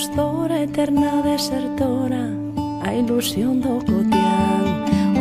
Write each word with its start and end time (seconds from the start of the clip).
impostora, 0.00 0.62
eterna 0.62 1.22
desertora 1.22 2.32
A 2.82 2.94
ilusión 2.94 3.60
do 3.60 3.76
cotián. 3.84 4.64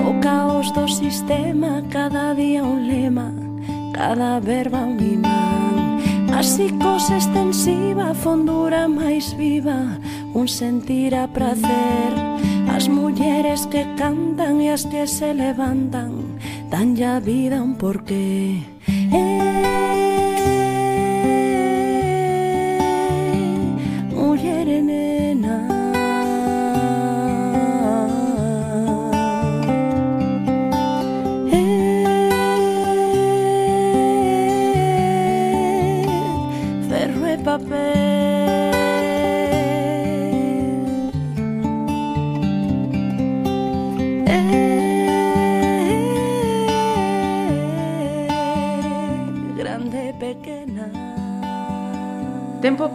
O 0.07 0.21
caos 0.21 0.71
do 0.71 0.87
sistema, 0.87 1.83
cada 1.89 2.33
día 2.33 2.63
un 2.63 2.87
lema 2.87 3.33
Cada 3.91 4.39
verba 4.39 4.79
un 4.79 4.99
imán. 4.99 5.99
A 6.31 6.39
psicose 6.39 7.15
extensiva, 7.15 8.13
fondura 8.13 8.87
máis 8.87 9.35
viva 9.35 9.99
Un 10.33 10.47
sentir 10.47 11.13
a 11.13 11.27
prazer 11.27 12.11
As 12.71 12.87
mulleres 12.87 13.67
que 13.67 13.83
cantan 13.99 14.61
e 14.63 14.71
as 14.71 14.87
que 14.87 15.03
se 15.07 15.33
levantan 15.33 16.39
Dan 16.71 16.95
ya 16.95 17.19
vida 17.19 17.59
un 17.59 17.75
porqué. 17.75 18.63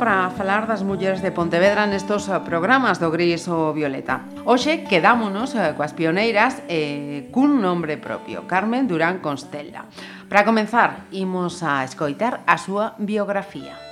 para 0.05 0.29
falar 0.29 0.67
das 0.67 0.83
mulleres 0.83 1.25
de 1.25 1.33
Pontevedra 1.33 1.89
nestos 1.89 2.29
eh, 2.29 2.37
programas 2.45 3.01
do 3.01 3.09
Gris 3.09 3.49
ou 3.49 3.73
Violeta. 3.73 4.21
Hoxe 4.45 4.85
quedámonos 4.85 5.57
eh, 5.57 5.73
coas 5.73 5.97
pioneiras 5.97 6.61
e 6.69 7.25
eh, 7.25 7.33
cun 7.33 7.57
nombre 7.57 7.97
propio, 7.97 8.45
Carmen 8.45 8.85
Durán 8.85 9.25
Constella. 9.25 9.89
Para 10.29 10.45
comenzar, 10.45 11.09
imos 11.09 11.65
a 11.65 11.89
escoitar 11.89 12.45
a 12.45 12.61
súa 12.61 12.93
biografía. 13.01 13.84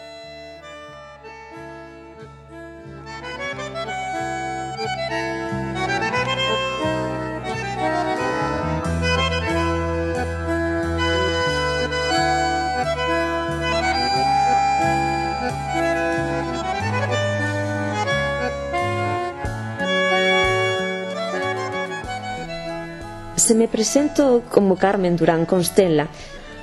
Se 23.43 23.57
me 23.57 23.67
presento 23.67 24.45
como 24.53 24.77
Carmen 24.77 25.17
Durán 25.17 25.51
Constela, 25.51 26.07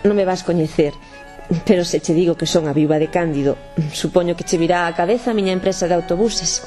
non 0.08 0.16
me 0.16 0.24
vas 0.24 0.48
coñecer, 0.48 0.96
pero 1.68 1.84
se 1.84 2.00
che 2.00 2.16
digo 2.16 2.40
que 2.40 2.48
son 2.48 2.72
a 2.72 2.73
viúva 2.73 3.04
de 3.04 3.12
Cándido, 3.12 3.60
supoño 3.92 4.40
que 4.40 4.48
che 4.48 4.56
virá 4.56 4.88
á 4.88 4.95
cabeza 4.95 5.36
a 5.36 5.36
miña 5.36 5.52
empresa 5.52 5.92
de 5.92 6.00
autobuses. 6.00 6.64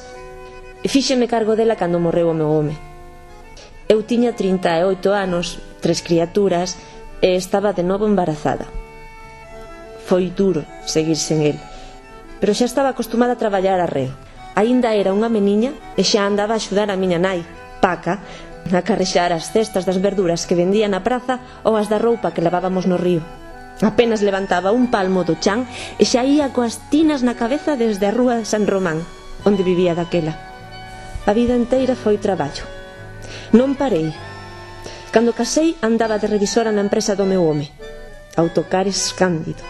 Fíxeme 0.84 1.32
cargo 1.32 1.56
dela 1.56 1.80
cando 1.80 1.96
morreu 1.96 2.28
o 2.28 2.36
meu 2.36 2.52
home. 2.52 2.76
Eu 3.88 4.04
tiña 4.04 4.36
38 4.36 4.84
anos, 5.16 5.64
tres 5.80 6.04
criaturas, 6.04 6.76
e 7.24 7.32
estaba 7.32 7.72
de 7.72 7.80
novo 7.80 8.04
embarazada. 8.04 8.68
Foi 10.04 10.28
duro 10.28 10.68
seguir 10.84 11.16
sen 11.16 11.40
el, 11.40 11.56
pero 12.36 12.52
xa 12.52 12.68
estaba 12.68 12.92
acostumada 12.92 13.32
a 13.32 13.40
traballar 13.40 13.80
a 13.80 13.88
reo. 13.88 14.12
Aínda 14.60 14.92
era 14.92 15.16
unha 15.16 15.32
meniña 15.32 15.72
e 15.96 16.04
xa 16.04 16.28
andaba 16.28 16.52
a 16.52 16.60
axudar 16.60 16.92
a 16.92 17.00
miña 17.00 17.16
nai, 17.16 17.40
Paca, 17.80 18.20
a 18.70 18.82
carrexar 18.86 19.34
as 19.34 19.50
cestas 19.50 19.82
das 19.82 19.98
verduras 19.98 20.46
que 20.46 20.54
vendía 20.54 20.86
na 20.86 21.02
praza 21.02 21.42
ou 21.66 21.74
as 21.74 21.90
da 21.90 21.98
roupa 21.98 22.30
que 22.30 22.44
lavábamos 22.44 22.86
no 22.86 22.94
río. 22.94 23.24
Apenas 23.82 24.22
levantaba 24.22 24.70
un 24.70 24.94
palmo 24.94 25.26
do 25.26 25.34
chan 25.42 25.66
e 25.98 26.06
xa 26.06 26.22
ia 26.22 26.54
coas 26.54 26.78
tinas 26.86 27.26
na 27.26 27.34
cabeza 27.34 27.74
desde 27.74 28.06
a 28.06 28.14
rúa 28.14 28.46
San 28.46 28.70
Román, 28.70 29.02
onde 29.42 29.66
vivía 29.66 29.98
daquela. 29.98 30.38
A 31.26 31.32
vida 31.34 31.58
inteira 31.58 31.98
foi 31.98 32.18
traballo. 32.22 32.62
Non 33.50 33.74
parei. 33.74 34.14
Cando 35.10 35.34
casei 35.34 35.74
andaba 35.82 36.22
de 36.22 36.30
revisora 36.30 36.70
na 36.70 36.86
empresa 36.86 37.18
do 37.18 37.26
meu 37.26 37.42
home. 37.42 37.66
Autocares 38.38 39.12
Cándido. 39.12 39.60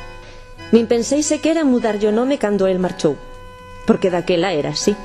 Nin 0.72 0.88
pensei 0.88 1.20
sequera 1.25 1.69
mudarlle 1.69 2.08
o 2.08 2.16
nome 2.16 2.41
cando 2.41 2.69
el 2.69 2.81
marchou, 2.81 3.16
porque 3.84 4.08
daquela 4.08 4.52
era 4.52 4.72
así. 4.72 4.97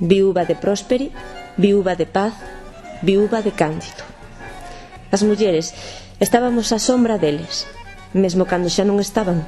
Viúva 0.00 0.44
de 0.44 0.56
Prósperi, 0.56 1.12
viúva 1.56 1.96
de 1.96 2.04
Paz, 2.04 2.34
viúva 3.02 3.40
de 3.40 3.52
Cándido. 3.52 4.04
As 5.10 5.24
mulleres 5.24 5.74
estábamos 6.20 6.70
á 6.70 6.78
sombra 6.78 7.16
deles, 7.16 7.66
mesmo 8.12 8.44
cando 8.44 8.68
xa 8.68 8.84
non 8.84 9.00
estaban. 9.00 9.42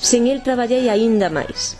Sen 0.00 0.26
el 0.26 0.40
traballei 0.40 0.88
aínda 0.88 1.28
máis. 1.28 1.76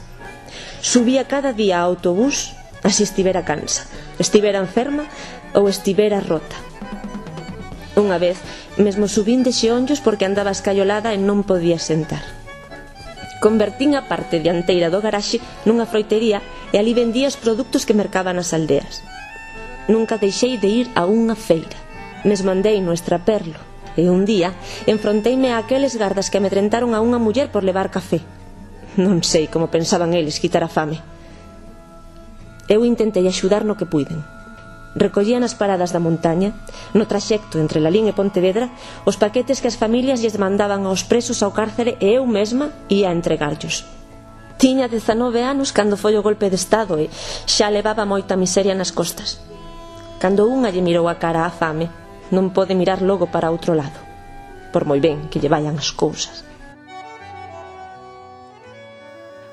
Subía 0.84 1.24
cada 1.26 1.56
día 1.56 1.80
ao 1.80 1.96
autobús 1.96 2.52
así 2.84 3.02
estivera 3.02 3.42
cansa, 3.42 3.88
estivera 4.20 4.62
enferma 4.62 5.08
ou 5.56 5.66
estivera 5.66 6.22
rota. 6.22 6.54
Unha 7.96 8.20
vez, 8.20 8.36
mesmo 8.76 9.08
subín 9.08 9.40
de 9.40 9.56
xeonllos 9.56 10.04
porque 10.04 10.28
andaba 10.28 10.52
escaiolada 10.52 11.16
e 11.16 11.18
non 11.18 11.42
podía 11.48 11.80
sentar. 11.80 12.22
Convertín 13.40 13.96
a 13.96 14.04
parte 14.04 14.38
dianteira 14.40 14.92
do 14.92 15.00
garaxe 15.00 15.40
nunha 15.64 15.88
froitería 15.88 16.44
e 16.70 16.76
ali 16.76 16.92
vendía 16.92 17.26
os 17.32 17.40
produtos 17.40 17.88
que 17.88 17.96
mercaban 17.96 18.36
as 18.36 18.52
aldeas. 18.52 19.00
Nunca 19.88 20.18
deixei 20.18 20.58
de 20.58 20.66
ir 20.66 20.86
a 20.98 21.06
unha 21.06 21.38
feira. 21.38 21.78
Mes 22.26 22.42
mandei 22.42 22.82
no 22.82 22.90
extraperlo. 22.90 23.58
E 23.96 24.10
un 24.10 24.26
día 24.26 24.52
enfronteime 24.84 25.54
a 25.54 25.62
aqueles 25.62 25.94
gardas 25.94 26.28
que 26.28 26.42
amedrentaron 26.42 26.92
a 26.92 27.00
unha 27.00 27.22
muller 27.22 27.48
por 27.54 27.62
levar 27.62 27.88
café. 27.94 28.20
Non 28.98 29.22
sei 29.22 29.46
como 29.46 29.70
pensaban 29.70 30.12
eles 30.12 30.42
quitar 30.42 30.66
a 30.66 30.72
fame. 30.72 30.98
Eu 32.66 32.82
intentei 32.82 33.24
axudar 33.30 33.62
no 33.62 33.78
que 33.78 33.86
puiden. 33.86 34.26
Recollía 34.96 35.38
nas 35.38 35.54
paradas 35.54 35.92
da 35.92 36.00
montaña, 36.00 36.56
no 36.96 37.04
traxecto 37.04 37.60
entre 37.60 37.78
Lalín 37.78 38.08
e 38.08 38.16
Pontevedra, 38.16 38.72
os 39.04 39.20
paquetes 39.20 39.60
que 39.62 39.68
as 39.68 39.76
familias 39.78 40.18
lles 40.18 40.40
mandaban 40.40 40.88
aos 40.88 41.04
presos 41.04 41.44
ao 41.44 41.54
cárcere 41.54 41.94
e 42.02 42.16
eu 42.16 42.24
mesma 42.26 42.72
ía 42.88 43.12
a 43.12 43.16
entregarllos. 43.16 43.84
Tiña 44.56 44.88
19 44.88 45.44
anos 45.44 45.70
cando 45.70 46.00
foi 46.00 46.16
o 46.16 46.24
golpe 46.24 46.48
de 46.48 46.56
Estado 46.56 46.96
e 46.96 47.12
xa 47.44 47.68
levaba 47.68 48.08
moita 48.08 48.40
miseria 48.40 48.72
nas 48.72 48.90
costas. 48.90 49.36
Cando 50.16 50.48
unha 50.48 50.72
lle 50.72 50.80
mirou 50.80 51.12
a 51.12 51.20
cara 51.20 51.44
á 51.44 51.52
fame, 51.52 51.92
non 52.32 52.48
pode 52.48 52.72
mirar 52.72 53.04
logo 53.04 53.28
para 53.28 53.52
outro 53.52 53.76
lado, 53.76 54.00
por 54.72 54.88
moi 54.88 54.96
ben 54.96 55.28
que 55.28 55.36
lle 55.36 55.52
vayan 55.52 55.76
as 55.76 55.92
cousas. 55.92 56.40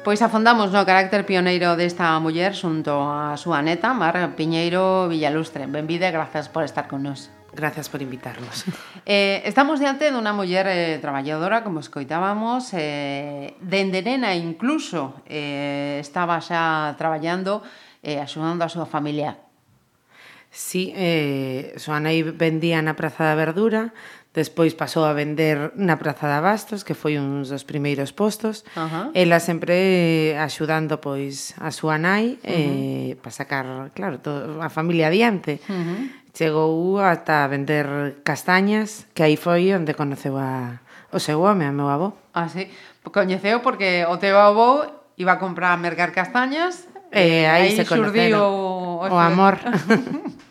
Pois 0.07 0.23
afondamos 0.23 0.71
no 0.71 0.87
carácter 0.87 1.27
pioneiro 1.27 1.75
desta 1.75 2.15
muller 2.23 2.55
xunto 2.55 2.95
á 2.95 3.35
súa 3.35 3.59
neta, 3.59 3.91
Mar 3.91 4.15
Piñeiro 4.39 5.11
Villalustre. 5.11 5.67
Benvide, 5.67 6.11
grazas 6.11 6.47
por 6.47 6.63
estar 6.63 6.87
con 6.87 7.03
nós. 7.03 7.27
Gracias 7.51 7.91
por 7.91 8.01
invitarnos. 8.01 8.63
Eh, 9.05 9.43
estamos 9.43 9.83
diante 9.83 10.07
dunha 10.15 10.31
muller 10.31 10.63
eh, 10.71 10.95
traballadora, 11.03 11.59
como 11.59 11.83
escoitábamos, 11.83 12.71
eh, 12.71 13.59
dende 13.59 13.99
nena 13.99 14.31
incluso 14.31 15.19
eh, 15.27 15.99
estaba 15.99 16.39
xa 16.39 16.95
traballando 16.95 17.59
eh, 17.99 18.23
axudando 18.23 18.63
a 18.63 18.71
súa 18.71 18.87
familia. 18.87 19.43
Sí, 20.53 20.93
eh, 20.95 21.73
Soanei 21.81 22.21
vendía 22.21 22.77
na 22.85 22.93
Praza 22.93 23.25
da 23.25 23.33
Verdura, 23.33 23.89
despois 24.37 24.77
pasou 24.77 25.01
a 25.01 25.17
vender 25.17 25.73
na 25.73 25.97
Praza 25.97 26.29
da 26.29 26.45
Bastos, 26.45 26.85
que 26.85 26.93
foi 26.93 27.17
un 27.17 27.41
dos 27.41 27.65
primeiros 27.65 28.13
postos. 28.13 28.61
Uh 28.77 28.85
-huh. 28.85 29.05
Ela 29.17 29.41
sempre 29.41 29.73
eh, 29.73 30.37
axudando 30.37 31.01
pois 31.01 31.57
a 31.57 31.73
súa 31.73 31.97
nai 31.97 32.37
uh 32.37 32.45
-huh. 32.45 32.53
eh, 32.53 33.09
para 33.17 33.33
sacar, 33.33 33.65
claro, 33.97 34.21
todo, 34.21 34.61
a 34.61 34.69
familia 34.69 35.09
adiante. 35.09 35.57
Uh 35.65 35.73
-huh. 35.73 36.01
Chegou 36.37 37.01
ata 37.01 37.49
vender 37.49 38.21
castañas, 38.21 39.09
que 39.17 39.25
aí 39.25 39.37
foi 39.41 39.73
onde 39.73 39.97
conoceu 39.97 40.37
a, 40.37 40.85
o 41.09 41.17
seu 41.17 41.41
home, 41.41 41.65
a 41.65 41.73
meu 41.73 41.89
avó. 41.89 42.13
Ah, 42.29 42.45
sí. 42.45 42.69
Coñeceu 43.09 43.65
porque 43.65 44.05
o 44.05 44.21
teu 44.21 44.37
avó 44.37 44.85
iba 45.17 45.33
a 45.33 45.41
comprar 45.41 45.73
a 45.73 45.81
mercar 45.81 46.13
castañas 46.13 46.85
e 47.09 47.41
eh, 47.41 47.49
aí, 47.49 47.69
aí 47.69 47.75
se 47.77 47.85
xurdiu 47.85 48.37
o, 48.37 49.01
o, 49.01 49.13
o 49.13 49.17
amor. 49.17 49.57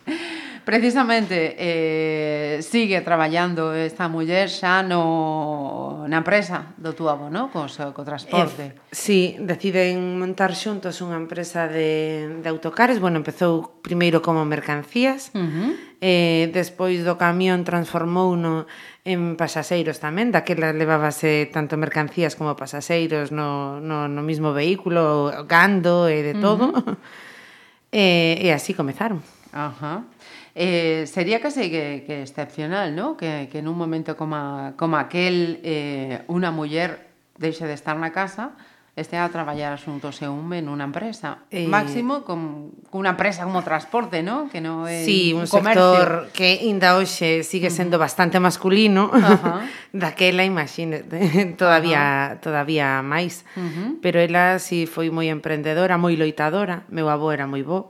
Precisamente, 0.65 1.57
eh, 1.59 2.63
sigue 2.63 3.01
traballando 3.01 3.75
esta 3.75 4.07
muller 4.07 4.47
xa 4.47 4.87
no, 4.87 6.07
na 6.07 6.23
empresa 6.23 6.71
do 6.79 6.95
Tuabo, 6.95 7.27
no? 7.27 7.51
Co, 7.51 7.67
co 7.67 8.03
transporte. 8.07 8.63
Eh, 8.71 8.95
sí, 8.95 9.35
deciden 9.43 10.23
montar 10.23 10.55
xuntos 10.55 11.03
unha 11.03 11.19
empresa 11.19 11.67
de, 11.67 12.39
de 12.39 12.49
autocares. 12.49 13.03
Bueno, 13.03 13.19
empezou 13.19 13.83
primeiro 13.83 14.23
como 14.23 14.47
mercancías, 14.47 15.35
uh 15.35 15.43
-huh. 15.43 15.71
eh, 15.99 16.47
despois 16.55 17.03
do 17.03 17.19
camión 17.19 17.67
transformou 17.67 18.39
no, 18.39 18.71
en 19.03 19.35
pasaxeiros 19.35 19.99
tamén, 19.99 20.31
daquela 20.31 20.71
levábase 20.71 21.51
tanto 21.51 21.75
mercancías 21.75 22.39
como 22.39 22.55
pasaxeiros 22.55 23.35
no, 23.35 23.83
no, 23.83 24.07
no 24.07 24.23
mismo 24.23 24.55
vehículo, 24.55 25.35
gando 25.51 26.07
e 26.07 26.23
de 26.23 26.39
todo. 26.39 26.71
Uh 26.71 26.79
-huh. 26.87 26.97
e, 27.91 28.39
e 28.47 28.55
así 28.55 28.79
comezaron. 28.79 29.19
Ajá. 29.51 30.07
Uh 30.07 30.07
-huh. 30.07 30.23
Eh, 30.55 31.05
sería 31.09 31.41
case 31.41 31.71
que, 31.71 32.05
que 32.07 32.23
excepcional, 32.23 32.95
¿no? 32.95 33.17
Que, 33.17 33.49
que 33.51 33.59
en 33.61 33.69
un 33.69 33.77
momento 33.77 34.17
como, 34.17 34.75
como 34.77 34.97
aquel 34.97 35.61
eh, 35.65 36.23
unha 36.29 36.53
muller 36.53 37.09
deixe 37.41 37.65
de 37.65 37.73
estar 37.73 37.97
na 37.97 38.13
casa 38.13 38.53
estea 38.95 39.25
a 39.25 39.31
traballar 39.33 39.73
asuntos 39.73 40.21
e 40.21 40.29
un 40.29 40.53
en 40.53 40.69
unha 40.69 40.85
empresa. 40.85 41.49
Eh, 41.49 41.65
Máximo 41.65 42.29
con 42.29 42.77
con 42.93 43.01
unha 43.01 43.17
empresa 43.17 43.49
como 43.49 43.65
transporte, 43.65 44.21
¿no? 44.21 44.53
Que 44.53 44.61
non 44.61 44.85
é 44.85 45.01
sí, 45.09 45.33
un, 45.33 45.45
un 45.45 45.49
sector 45.49 46.29
que 46.37 46.61
ainda 46.61 47.01
hoxe 47.01 47.41
sigue 47.41 47.73
sendo 47.73 47.97
bastante 47.97 48.37
masculino. 48.37 49.09
Uh 49.09 49.17
-huh. 49.25 49.61
Daquela, 49.97 50.45
imagínate, 50.45 51.09
todavía 51.63 52.05
uh 52.05 52.37
-huh. 52.37 52.45
todavía 52.45 53.01
máis. 53.01 53.49
Uh 53.57 53.65
-huh. 53.65 53.89
Pero 54.05 54.21
ela 54.21 54.61
si 54.61 54.85
sí, 54.85 54.91
foi 54.93 55.09
moi 55.09 55.33
emprendedora, 55.33 55.97
moi 55.97 56.13
loitadora. 56.13 56.85
Meu 56.93 57.09
avó 57.09 57.33
era 57.33 57.49
moi 57.49 57.65
bo 57.65 57.89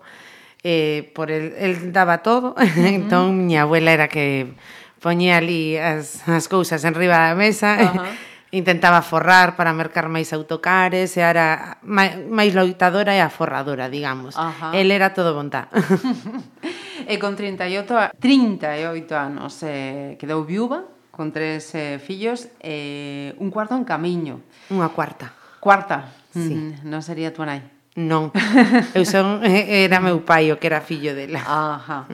eh, 0.64 1.10
por 1.14 1.30
el, 1.30 1.54
el 1.58 1.92
daba 1.92 2.22
todo, 2.22 2.54
uh 2.56 2.62
-huh. 2.62 2.94
entón 2.94 3.36
miña 3.38 3.62
abuela 3.62 3.92
era 3.92 4.08
que 4.08 4.54
poñía 5.02 5.38
ali 5.38 5.76
as, 5.76 6.22
as 6.28 6.46
cousas 6.46 6.84
en 6.84 6.94
riba 6.94 7.18
da 7.18 7.34
mesa, 7.34 7.76
uh 7.78 7.90
-huh. 7.98 8.12
intentaba 8.54 9.02
forrar 9.02 9.56
para 9.58 9.74
mercar 9.74 10.06
máis 10.06 10.30
autocares, 10.30 11.18
e 11.18 11.20
era 11.20 11.78
máis 11.82 12.54
loitadora 12.54 13.16
e 13.16 13.20
aforradora, 13.20 13.90
digamos. 13.90 14.38
Uh 14.38 14.54
-huh. 14.54 14.72
El 14.78 14.94
era 14.94 15.10
todo 15.10 15.34
bontá. 15.34 15.66
e 17.10 17.14
eh, 17.14 17.18
con 17.18 17.34
38, 17.34 18.14
38 18.22 19.18
anos 19.18 19.58
eh, 19.66 20.14
quedou 20.20 20.46
viúva, 20.46 20.86
con 21.10 21.34
tres 21.34 21.74
eh, 21.74 21.98
fillos, 21.98 22.48
eh, 22.62 23.34
un 23.42 23.50
cuarto 23.50 23.74
en 23.74 23.84
camiño. 23.84 24.40
Unha 24.70 24.88
cuarta. 24.94 25.34
Cuarta. 25.60 26.14
Sí. 26.32 26.54
Mm, 26.54 26.88
non 26.88 27.02
sería 27.04 27.34
tua 27.34 27.44
nai. 27.50 27.81
Non, 27.94 28.32
eu 28.96 29.04
son, 29.04 29.44
eh, 29.44 29.84
era 29.84 30.00
meu 30.00 30.24
pai 30.24 30.48
o 30.48 30.56
que 30.56 30.64
era 30.64 30.80
fillo 30.80 31.12
dela. 31.12 31.44
Ajá. 31.44 32.08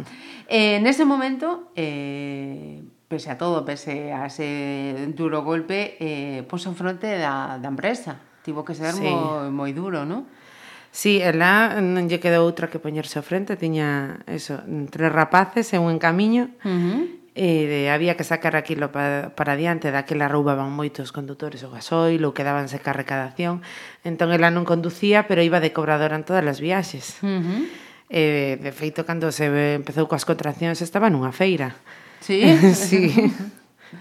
Eh, 0.50 0.82
nese 0.82 1.06
momento, 1.06 1.70
eh, 1.78 2.82
pese 3.06 3.30
a 3.30 3.38
todo, 3.38 3.62
pese 3.62 4.10
a 4.10 4.26
ese 4.26 5.12
duro 5.14 5.46
golpe, 5.46 5.94
eh, 6.02 6.42
puso 6.50 6.68
en 6.68 6.74
fronte 6.74 7.06
da, 7.06 7.62
da 7.62 7.68
empresa. 7.70 8.18
Tivo 8.42 8.64
que 8.64 8.74
ser 8.74 8.96
sí. 8.96 9.06
moi, 9.06 9.54
moi 9.54 9.70
duro, 9.70 10.02
non? 10.02 10.26
Sí, 10.90 11.20
ela 11.20 11.78
non 11.78 12.10
lle 12.10 12.18
quedou 12.18 12.42
outra 12.42 12.66
que 12.66 12.82
poñerse 12.82 13.20
ao 13.20 13.26
frente, 13.26 13.54
tiña 13.54 14.18
eso, 14.26 14.58
tres 14.90 15.12
rapaces 15.12 15.70
e 15.70 15.78
un 15.78 15.94
en 15.94 16.00
camiño. 16.02 16.50
Uh 16.64 16.74
-huh 16.74 17.00
e 17.38 17.86
había 17.86 18.18
que 18.18 18.26
sacar 18.26 18.58
aquilo 18.58 18.90
para, 18.90 19.30
para 19.38 19.54
diante, 19.54 19.94
daquela 19.94 20.26
roubaban 20.26 20.74
moitos 20.74 21.14
condutores 21.14 21.62
o 21.62 21.70
gasoil 21.70 22.18
ou 22.26 22.34
quedábanse 22.34 22.82
ca 22.82 22.90
recadación, 22.90 23.62
entón 24.02 24.34
ela 24.34 24.50
non 24.50 24.66
conducía, 24.66 25.30
pero 25.30 25.38
iba 25.38 25.62
de 25.62 25.70
cobradora 25.70 26.18
en 26.18 26.26
todas 26.26 26.42
as 26.42 26.58
viaxes. 26.58 27.22
Uh 27.22 27.38
-huh. 27.38 27.62
E, 28.10 28.58
de 28.58 28.72
feito, 28.74 29.06
cando 29.06 29.30
se 29.30 29.46
empezou 29.78 30.10
coas 30.10 30.26
contraccións, 30.26 30.82
estaba 30.82 31.06
nunha 31.06 31.30
feira. 31.30 31.78
Sí? 32.18 32.42
sí. 32.74 33.30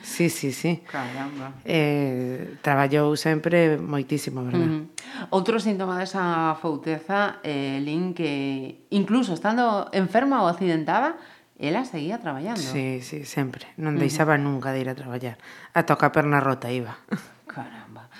Sí, 0.01 0.29
sí, 0.29 0.51
sí. 0.51 0.83
Caramba. 0.83 1.53
Eh, 1.63 2.57
traballou 2.59 3.15
sempre 3.15 3.77
moitísimo, 3.77 4.43
verdad? 4.43 4.67
Uh 4.67 4.83
-huh. 4.83 5.31
Outro 5.31 5.61
síntoma 5.61 5.95
desa 6.01 6.57
fouteza, 6.59 7.39
eh, 7.45 7.79
Lin, 7.79 8.11
que 8.11 8.83
incluso 8.91 9.31
estando 9.31 9.87
enferma 9.93 10.43
ou 10.43 10.51
accidentada, 10.51 11.15
ela 11.59 11.86
seguía 11.86 12.19
traballando. 12.19 12.62
Sí, 12.62 13.01
sí, 13.01 13.25
sempre. 13.25 13.65
Non 13.81 13.98
deixaba 13.98 14.38
uh 14.38 14.42
-huh. 14.42 14.45
nunca 14.45 14.69
de 14.69 14.86
ir 14.86 14.89
a 14.89 14.95
traballar. 14.95 15.42
A 15.74 15.89
toca 15.89 16.13
perna 16.13 16.38
rota 16.38 16.69
iba. 16.69 17.01
Caramba. 17.50 18.13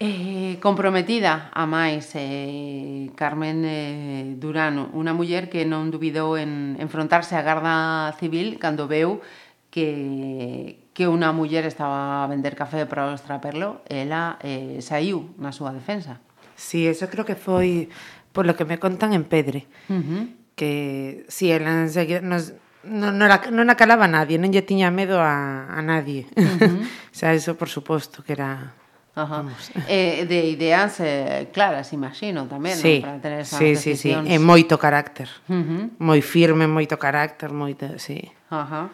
Eh, 0.00 0.56
comprometida 0.58 1.52
a 1.52 1.68
máis 1.68 2.08
eh, 2.16 3.12
Carmen 3.14 3.62
eh, 3.68 4.34
Durán, 4.40 4.90
unha 4.96 5.12
muller 5.12 5.52
que 5.52 5.68
non 5.68 5.92
dubidou 5.92 6.40
en 6.40 6.74
enfrontarse 6.80 7.36
á 7.36 7.44
Garda 7.44 8.16
Civil 8.16 8.56
cando 8.56 8.88
veu 8.88 9.20
que, 9.68 10.88
que 10.96 11.04
unha 11.04 11.30
muller 11.36 11.68
estaba 11.68 12.24
a 12.24 12.28
vender 12.32 12.56
café 12.56 12.88
para 12.88 13.06
o 13.06 13.14
extraperlo, 13.14 13.84
ela 13.86 14.40
eh, 14.40 14.80
saiu 14.80 15.36
na 15.36 15.52
súa 15.52 15.70
defensa. 15.70 16.18
Sí, 16.56 16.88
eso 16.88 17.12
creo 17.12 17.28
que 17.28 17.36
foi 17.36 17.92
por 18.32 18.48
lo 18.48 18.56
que 18.56 18.64
me 18.64 18.80
contan 18.80 19.12
en 19.12 19.28
Pedre. 19.28 19.68
Uh 19.92 20.00
-huh 20.00 20.39
que 20.60 21.24
si 21.32 21.48
sí, 21.48 21.52
ela 21.56 21.88
enseguida 21.88 22.20
nos, 22.20 22.52
non, 22.84 23.16
non, 23.16 23.32
non 23.32 23.66
acalaba 23.72 24.04
a 24.04 24.12
nadie, 24.12 24.36
non 24.36 24.52
lle 24.52 24.60
tiña 24.60 24.92
medo 24.92 25.16
a, 25.16 25.64
a 25.72 25.80
nadie. 25.80 26.28
Uh 26.36 26.44
-huh. 26.60 26.84
o 26.84 27.16
sea, 27.16 27.32
eso 27.32 27.56
por 27.56 27.72
suposto 27.72 28.20
que 28.20 28.36
era 28.36 28.76
Ajá. 29.16 29.44
Eh, 29.88 30.24
de 30.28 30.46
ideas 30.46 31.00
eh, 31.00 31.48
claras, 31.52 31.92
imagino, 31.92 32.46
tamén, 32.46 32.76
sí, 32.76 33.00
¿no? 33.00 33.08
para 33.08 33.18
tener 33.18 33.40
esas 33.42 33.58
sí, 33.58 33.74
sí, 33.74 33.96
sí, 33.96 34.12
e 34.12 34.36
moito 34.38 34.76
carácter. 34.76 35.32
Uh 35.48 35.64
-huh. 35.64 35.82
Moi 35.98 36.20
firme, 36.20 36.68
moito 36.68 37.00
carácter, 37.00 37.50
moito, 37.50 37.96
sí. 37.96 38.20
Ajá. 38.52 38.92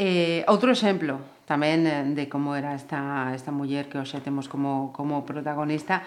Eh, 0.00 0.42
outro 0.50 0.72
exemplo 0.72 1.20
tamén 1.44 1.84
eh, 1.84 2.02
de 2.16 2.24
como 2.26 2.56
era 2.56 2.72
esta, 2.74 3.30
esta 3.36 3.52
muller 3.52 3.86
que 3.86 4.00
hoxe 4.00 4.18
temos 4.24 4.48
como, 4.48 4.90
como 4.96 5.22
protagonista 5.28 6.02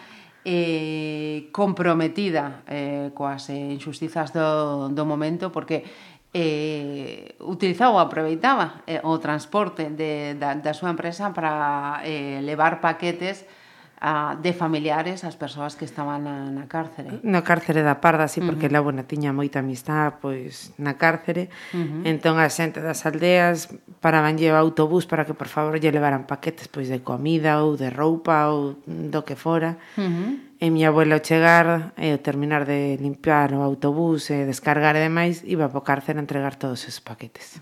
eh, 0.48 1.52
comprometida 1.52 2.64
eh, 2.72 3.12
coas 3.12 3.52
eh, 3.52 3.76
injustizas 3.76 4.32
do, 4.32 4.88
do 4.96 5.04
momento, 5.04 5.52
porque 5.52 5.84
eh, 6.32 7.36
utilizaba 7.44 7.92
ou 7.92 8.00
aproveitaba 8.00 8.88
eh, 8.88 9.04
o 9.04 9.20
transporte 9.20 9.92
de, 9.92 10.40
da, 10.40 10.56
da 10.56 10.72
súa 10.72 10.96
empresa 10.96 11.36
para 11.36 12.00
eh, 12.08 12.40
levar 12.48 12.80
paquetes 12.80 13.44
a, 14.00 14.38
de 14.38 14.54
familiares 14.54 15.26
ás 15.26 15.34
persoas 15.34 15.74
que 15.74 15.86
estaban 15.86 16.24
na, 16.24 16.54
na 16.54 16.70
cárcere. 16.70 17.18
Na 17.26 17.42
cárcere 17.42 17.82
da 17.82 17.98
Parda, 17.98 18.30
sí, 18.30 18.42
porque 18.42 18.68
uh 18.68 18.70
-huh. 18.70 18.78
la 18.78 18.82
bueno, 18.86 19.02
tiña 19.10 19.34
moita 19.34 19.60
amistad, 19.60 20.22
pois, 20.22 20.74
na 20.78 21.02
cárcere. 21.02 21.50
Uh 21.74 21.82
-huh. 21.82 22.02
Entón, 22.06 22.38
a 22.38 22.48
xente 22.54 22.78
das 22.78 23.06
aldeas 23.10 23.74
parabanlle 23.98 24.54
o 24.54 24.58
autobús 24.58 25.10
para 25.10 25.26
que, 25.26 25.34
por 25.34 25.50
favor, 25.50 25.82
lle 25.82 25.90
levaran 25.90 26.30
paquetes, 26.30 26.70
pois, 26.70 26.88
de 26.94 27.02
comida 27.02 27.66
ou 27.66 27.74
de 27.74 27.90
roupa 27.90 28.54
ou 28.54 28.78
do 28.86 29.26
que 29.26 29.34
fora. 29.34 29.82
Uh 29.98 30.06
-huh. 30.06 30.30
E 30.58 30.74
mi 30.74 30.86
abuela 30.86 31.18
ao 31.18 31.26
chegar 31.26 31.94
e 31.98 32.14
ao 32.14 32.22
terminar 32.22 32.66
de 32.66 32.98
limpiar 32.98 33.54
o 33.54 33.62
autobús 33.62 34.30
e 34.30 34.46
descargar 34.46 34.98
e 34.98 35.06
demais, 35.06 35.42
iba 35.46 35.70
po 35.70 35.82
cárcere 35.82 36.18
a 36.18 36.26
entregar 36.26 36.54
todos 36.58 36.86
esos 36.86 37.02
paquetes. 37.02 37.62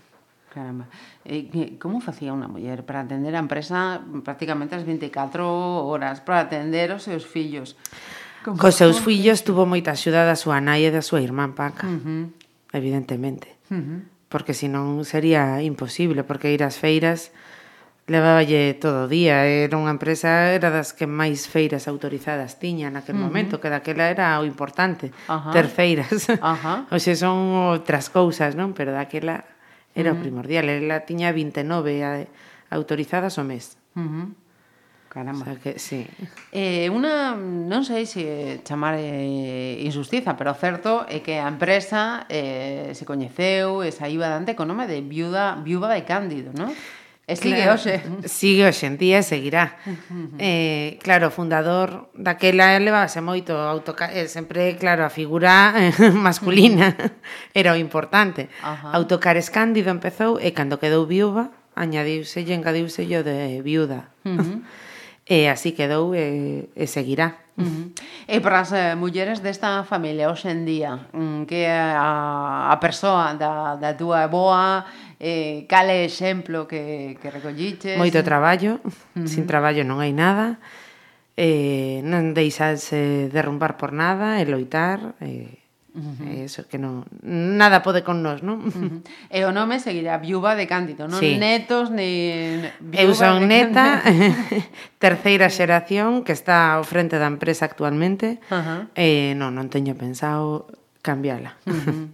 Caramba. 0.56 0.88
E 1.20 1.36
eh, 1.36 1.42
que, 1.52 1.76
como 1.76 2.00
facía 2.00 2.32
unha 2.32 2.48
muller 2.48 2.80
para 2.88 3.04
atender 3.04 3.36
a 3.36 3.44
empresa 3.44 4.00
prácticamente 4.24 4.72
as 4.72 4.88
24 4.88 5.44
horas 5.84 6.24
para 6.24 6.48
atender 6.48 6.96
os 6.96 7.04
seus 7.04 7.28
fillos? 7.28 7.76
Como... 8.40 8.56
Cos 8.56 8.80
seus 8.80 8.96
fillos 9.04 9.44
tuvo 9.44 9.68
moita 9.68 9.92
axuda 9.92 10.24
da 10.24 10.32
súa 10.32 10.64
nai 10.64 10.88
e 10.88 10.90
da 10.90 11.04
súa 11.04 11.20
irmán 11.20 11.52
Paca, 11.52 11.84
uh 11.84 12.00
-huh. 12.00 12.32
evidentemente. 12.72 13.60
Uh 13.68 13.76
-huh. 13.76 14.00
Porque 14.32 14.56
senón 14.56 15.04
sería 15.04 15.60
imposible, 15.60 16.24
porque 16.24 16.48
ir 16.48 16.64
ás 16.64 16.80
feiras 16.80 17.36
leváballe 18.08 18.80
todo 18.80 19.04
o 19.04 19.10
día, 19.12 19.44
era 19.44 19.76
unha 19.76 19.92
empresa 19.92 20.56
era 20.56 20.72
das 20.72 20.96
que 20.96 21.04
máis 21.04 21.44
feiras 21.52 21.84
autorizadas 21.84 22.56
tiña 22.56 22.88
naquel 22.88 23.20
uh 23.20 23.20
-huh. 23.20 23.28
momento, 23.28 23.60
que 23.60 23.68
daquela 23.68 24.08
era 24.08 24.40
o 24.40 24.48
importante, 24.48 25.12
uh 25.28 25.36
-huh. 25.36 25.52
ter 25.52 25.68
feiras. 25.68 26.32
Uh 26.32 26.40
-huh. 26.88 26.96
Oxe 26.96 27.12
son 27.12 27.76
outras 27.76 28.08
cousas, 28.08 28.56
non? 28.56 28.72
Pero 28.72 28.96
daquela 28.96 29.44
Era 29.96 30.12
uh 30.12 30.16
-huh. 30.16 30.20
primordial, 30.20 30.68
ela 30.68 31.08
tiña 31.08 31.32
29 31.32 32.28
autorizadas 32.68 33.40
o 33.40 33.44
mes. 33.48 33.80
Uh 33.96 34.04
-huh. 34.04 34.26
Caramba. 35.08 35.40
O 35.40 35.44
sea 35.44 35.56
que, 35.56 35.78
sí. 35.78 36.06
Eh, 36.52 36.92
una, 36.92 37.32
non 37.32 37.88
sei 37.88 38.04
se 38.04 38.60
chamar 38.68 39.00
eh, 39.00 39.80
injustiza, 39.80 40.36
pero 40.36 40.52
certo 40.52 41.08
é 41.08 41.24
que 41.24 41.40
a 41.40 41.48
empresa 41.48 42.28
eh, 42.28 42.92
se 42.92 43.08
coñeceu 43.08 43.80
e 43.80 43.88
saiba 43.88 44.28
dante 44.28 44.52
con 44.52 44.68
nome 44.68 44.84
de 44.84 45.00
Viuda, 45.00 45.56
Viuda 45.64 45.88
de 45.88 46.04
Cándido, 46.04 46.52
non? 46.52 46.76
E 47.26 47.34
sigue 47.34 47.66
claro. 47.66 47.74
hoxe. 47.74 47.98
Sigue 48.30 48.62
hoxe 48.70 48.86
en 48.86 48.94
día 49.02 49.18
e 49.18 49.26
seguirá. 49.26 49.82
eh, 50.38 50.94
claro, 51.02 51.26
o 51.26 51.34
fundador 51.34 52.14
daquela 52.14 52.78
elevase 52.78 53.18
moito 53.18 53.50
autoca... 53.50 54.14
Eh, 54.14 54.30
sempre, 54.30 54.78
claro, 54.78 55.02
a 55.02 55.10
figura 55.10 55.74
eh, 55.74 55.90
masculina 56.14 56.94
era 57.50 57.74
o 57.74 57.78
importante. 57.82 58.46
Ajá. 58.62 58.94
Autocares 58.94 59.50
Cándido 59.50 59.90
empezou 59.90 60.38
e 60.38 60.54
cando 60.54 60.78
quedou 60.78 61.02
viúva, 61.02 61.50
añadiuse 61.74 62.46
e 62.46 62.54
engadiuse 62.54 63.02
o 63.02 63.22
de 63.26 63.58
viuda. 63.58 64.14
Uh 64.22 64.38
-huh. 64.38 64.58
e 65.26 65.50
así 65.50 65.74
quedou 65.74 66.14
e, 66.14 66.70
e 66.78 66.86
seguirá. 66.86 67.42
Uh 67.58 67.66
-huh. 67.66 67.86
E 68.30 68.38
para 68.38 68.62
as 68.62 68.70
eh, 68.70 68.94
mulleres 68.94 69.42
desta 69.42 69.82
familia 69.82 70.30
hoxe 70.30 70.46
en 70.46 70.62
día, 70.62 71.10
mm, 71.10 71.42
que 71.50 71.66
a, 71.66 72.70
a 72.70 72.76
persoa 72.78 73.34
da, 73.34 73.74
da 73.74 73.98
túa 73.98 74.30
boa 74.30 74.86
Eh, 75.18 75.64
cal 75.64 75.88
é 75.88 76.04
exemplo 76.04 76.68
que, 76.68 77.16
que 77.20 77.28
recolliches? 77.32 77.96
Moito 77.96 78.20
traballo, 78.20 78.80
uh 78.84 78.92
-huh. 79.16 79.26
sin 79.26 79.48
traballo 79.48 79.80
non 79.80 80.04
hai 80.04 80.12
nada, 80.12 80.60
eh, 81.40 82.04
non 82.04 82.36
deixarse 82.36 83.32
derrumbar 83.32 83.80
por 83.80 83.96
nada, 83.96 84.36
e 84.40 84.44
loitar, 84.44 85.16
eh, 85.24 85.64
Uh 85.96 86.02
-huh. 86.02 86.44
Eso, 86.44 86.68
que 86.68 86.76
no, 86.76 87.08
nada 87.24 87.80
pode 87.80 88.04
con 88.04 88.20
nós, 88.20 88.44
non? 88.44 88.60
Uh 88.60 88.68
-huh. 88.68 89.00
E 89.32 89.48
o 89.48 89.50
nome 89.50 89.80
seguirá 89.80 90.20
Viúva 90.20 90.52
de 90.52 90.68
Cándido, 90.68 91.08
non 91.08 91.24
sí. 91.24 91.40
netos 91.40 91.88
ni... 91.88 92.60
Eu 92.92 93.16
son 93.16 93.48
neta, 93.48 94.04
terceira 95.00 95.48
xeración, 95.48 96.20
que 96.20 96.36
está 96.36 96.76
ao 96.76 96.84
frente 96.84 97.16
da 97.16 97.24
empresa 97.24 97.64
actualmente, 97.64 98.36
uh 98.52 98.60
-huh. 98.60 98.80
eh, 98.92 99.32
non, 99.40 99.56
non 99.56 99.72
teño 99.72 99.96
pensado 99.96 100.68
cambiala. 101.00 101.56
Uh 101.64 101.72
-huh. 101.72 102.04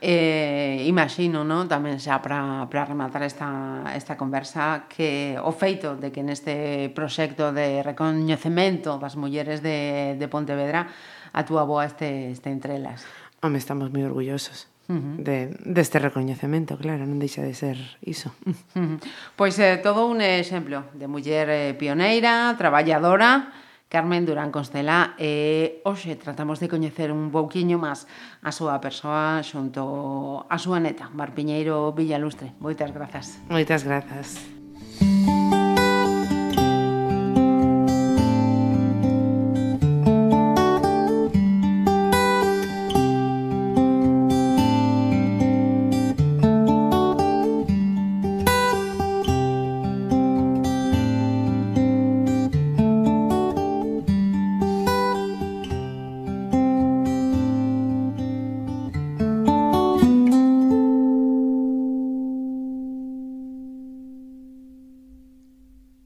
Eh, 0.00 0.84
imagino, 0.86 1.46
non, 1.46 1.66
tamén 1.70 1.98
xa 2.02 2.20
para, 2.20 2.66
para 2.68 2.86
rematar 2.86 3.22
esta, 3.22 3.82
esta 3.94 4.18
conversa 4.18 4.90
que 4.90 5.38
o 5.40 5.52
feito 5.54 5.94
de 5.96 6.10
que 6.10 6.22
neste 6.22 6.90
proxecto 6.92 7.54
de 7.54 7.82
recoñecemento 7.82 8.98
das 8.98 9.14
mulleres 9.14 9.62
de, 9.62 10.14
de 10.18 10.26
Pontevedra 10.26 10.90
a 11.36 11.44
túa 11.44 11.68
boa 11.68 11.84
este, 11.84 12.32
este 12.32 12.48
entre 12.50 12.76
elas. 12.80 13.04
Home, 13.44 13.58
estamos 13.60 13.92
moi 13.92 14.02
orgullosos. 14.02 14.68
Uh 14.86 14.94
-huh. 14.94 15.16
de, 15.18 15.50
deste 15.66 15.98
recoñecemento, 15.98 16.78
claro, 16.78 17.10
non 17.10 17.18
deixa 17.18 17.42
de 17.42 17.58
ser 17.58 17.74
iso. 18.06 18.30
Uh 18.46 18.54
-huh. 18.78 18.96
Pois 19.34 19.58
é 19.58 19.74
eh, 19.74 19.82
todo 19.82 20.06
un 20.06 20.22
exemplo 20.22 20.86
de 20.94 21.10
muller 21.10 21.50
eh, 21.50 21.74
pioneira, 21.74 22.54
traballadora, 22.54 23.50
Carmen 23.88 24.26
Durán 24.26 24.50
Constela 24.50 25.14
e 25.14 25.80
hoxe 25.86 26.18
tratamos 26.18 26.58
de 26.58 26.66
coñecer 26.66 27.14
un 27.14 27.30
pouquiño 27.30 27.78
máis 27.78 28.10
a 28.42 28.50
súa 28.50 28.82
persoa 28.82 29.44
xunto 29.46 30.42
a 30.50 30.58
súa 30.58 30.82
neta, 30.82 31.06
Marpiñeiro 31.14 31.94
Villalustre. 31.94 32.50
Moitas 32.58 32.90
grazas. 32.90 33.38
Moitas 33.46 33.86
grazas. 33.86 34.55